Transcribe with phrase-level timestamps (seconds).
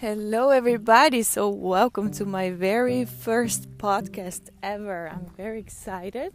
[0.00, 1.24] Hello, everybody.
[1.24, 5.08] So, welcome to my very first podcast ever.
[5.08, 6.32] I'm very excited.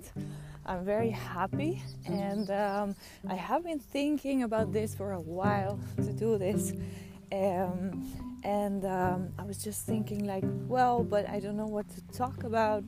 [0.65, 2.93] I'm very happy, and um,
[3.25, 6.73] I have been thinking about this for a while to do this.
[7.31, 8.03] Um,
[8.43, 12.43] and um, I was just thinking, like, well, but I don't know what to talk
[12.43, 12.83] about.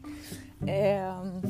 [0.64, 1.42] Um,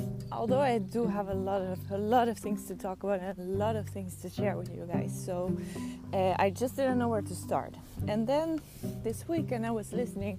[0.46, 3.40] although I do have a lot of a lot of things to talk about and
[3.40, 5.36] a lot of things to share with you guys, so
[6.14, 7.74] uh, I just didn't know where to start.
[8.08, 8.62] And then
[9.04, 10.38] this weekend I was listening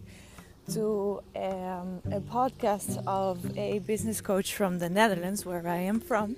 [0.75, 1.89] to um,
[2.19, 6.37] a podcast of a business coach from the Netherlands, where I am from,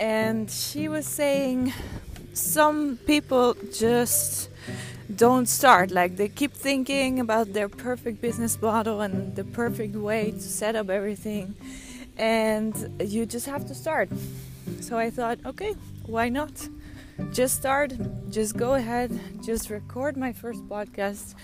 [0.00, 1.74] and she was saying
[2.32, 4.48] some people just
[5.14, 5.90] don't start.
[5.90, 10.74] Like they keep thinking about their perfect business model and the perfect way to set
[10.76, 11.54] up everything,
[12.16, 14.08] and you just have to start.
[14.80, 15.74] So I thought, okay,
[16.06, 16.68] why not?
[17.32, 17.92] Just start,
[18.30, 21.34] just go ahead, just record my first podcast,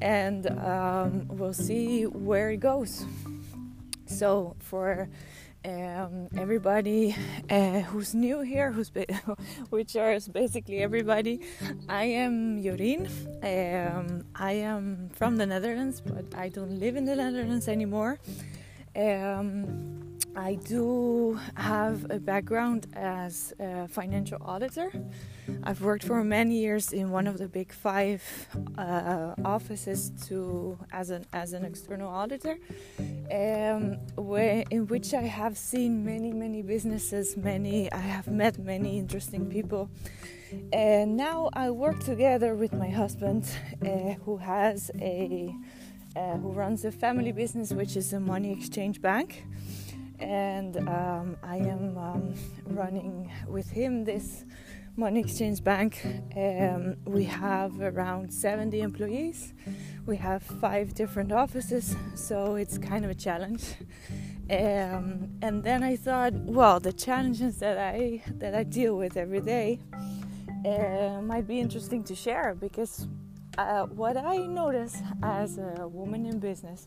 [0.00, 3.04] and um, we'll see where it goes.
[4.06, 5.08] So, for
[5.64, 7.14] um, everybody
[7.50, 8.90] uh, who's new here, who's
[9.70, 11.40] which is basically everybody.
[11.88, 13.06] I am Jorien.
[13.42, 18.18] Um, I am from the Netherlands, but I don't live in the Netherlands anymore.
[18.96, 24.92] Um, I do have a background as a financial auditor.
[25.64, 28.22] I've worked for many years in one of the big five
[28.78, 32.58] uh, offices to as an as an external auditor,
[33.30, 38.98] um, where in which I have seen many many businesses, many I have met many
[38.98, 39.90] interesting people,
[40.72, 43.48] and now I work together with my husband,
[43.82, 45.52] uh, who has a
[46.16, 49.44] uh, who runs a family business, which is a money exchange bank
[50.20, 52.34] and um, I am um,
[52.66, 54.44] running with him this
[54.96, 56.02] money exchange bank.
[56.36, 59.54] Um, we have around 70 employees.
[60.06, 63.74] We have five different offices, so it's kind of a challenge.
[64.50, 69.40] Um, and then I thought, well, the challenges that I that I deal with every
[69.40, 69.78] day
[70.66, 73.06] uh, might be interesting to share because
[73.58, 76.86] uh, what I notice as a woman in business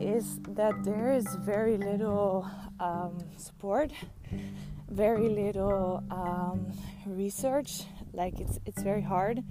[0.00, 2.48] is that there is very little
[2.80, 3.90] um, support,
[4.90, 6.72] very little um,
[7.06, 7.82] research.
[8.12, 9.42] Like it's it's very hard.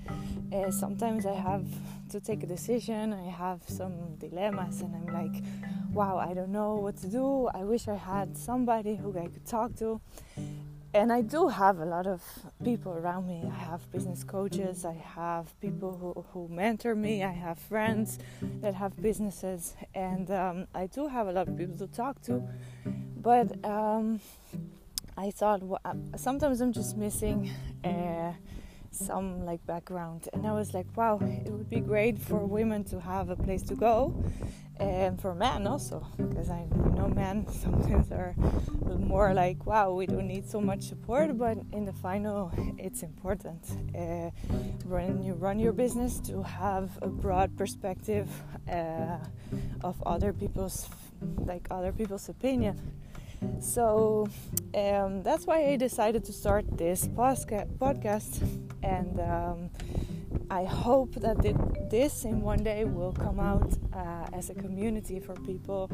[0.54, 1.66] Uh, sometimes I have
[2.12, 3.14] to take a decision.
[3.14, 5.44] I have some dilemmas, and I'm like,
[5.92, 7.48] wow, I don't know what to do.
[7.54, 10.00] I wish I had somebody who I could talk to
[10.94, 12.22] and I do have a lot of
[12.64, 13.44] people around me.
[13.50, 18.20] I have business coaches, I have people who, who mentor me, I have friends
[18.62, 22.44] that have businesses, and um, I do have a lot of people to talk to.
[23.18, 24.20] But um,
[25.18, 25.80] I thought well,
[26.16, 27.50] sometimes I'm just missing
[27.84, 28.34] uh,
[28.94, 33.00] some like background, and I was like, wow, it would be great for women to
[33.00, 34.14] have a place to go
[34.80, 36.66] and for men also because I
[36.96, 38.36] know men sometimes are
[38.98, 43.62] more like wow we don't need so much support but in the final it's important
[43.96, 44.32] uh,
[44.88, 48.30] when you run your business to have a broad perspective
[48.72, 49.18] uh,
[49.84, 50.90] of other people's
[51.46, 52.80] like other people's opinion.
[53.60, 54.28] So
[54.74, 58.42] um, that's why I decided to start this podcast
[58.84, 59.70] and um,
[60.50, 61.38] I hope that
[61.90, 65.90] this in one day will come out uh, as a community for people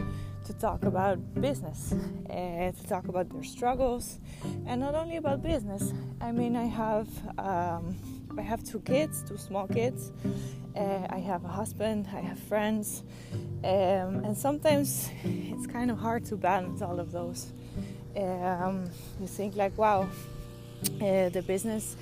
[0.45, 1.93] to talk about business,
[2.29, 4.19] uh, to talk about their struggles,
[4.65, 5.93] and not only about business.
[6.19, 7.07] I mean, I have
[7.37, 7.95] um,
[8.37, 10.11] I have two kids, two small kids.
[10.75, 12.07] Uh, I have a husband.
[12.13, 13.03] I have friends,
[13.63, 17.53] um, and sometimes it's kind of hard to balance all of those.
[18.15, 18.89] Um,
[19.19, 20.09] you think like, wow,
[21.01, 21.95] uh, the business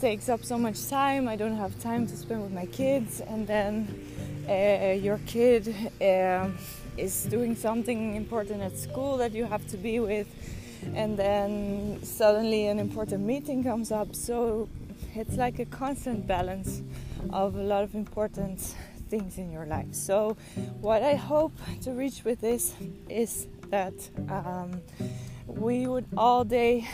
[0.00, 1.28] takes up so much time.
[1.28, 3.86] I don't have time to spend with my kids, and then
[4.48, 6.48] uh, your kid uh,
[6.96, 10.28] is doing something important at school that you have to be with,
[10.94, 14.14] and then suddenly an important meeting comes up.
[14.14, 14.68] So
[15.14, 16.82] it's like a constant balance
[17.30, 18.60] of a lot of important
[19.08, 19.92] things in your life.
[19.92, 20.36] So,
[20.80, 21.52] what I hope
[21.82, 22.74] to reach with this
[23.08, 23.94] is that.
[24.28, 24.80] Um,
[25.46, 26.88] we would all day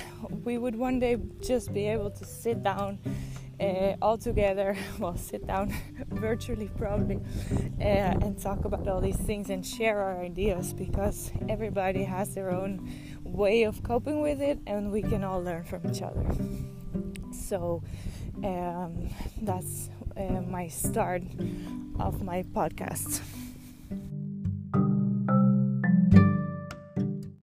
[0.44, 2.98] we would one day just be able to sit down
[3.60, 5.72] uh, all together well sit down
[6.10, 7.16] virtually probably
[7.80, 12.50] uh, and talk about all these things and share our ideas because everybody has their
[12.50, 12.90] own
[13.24, 16.24] way of coping with it and we can all learn from each other.
[17.32, 17.82] So
[18.44, 19.08] um,
[19.42, 21.22] that's uh, my start
[21.98, 23.20] of my podcast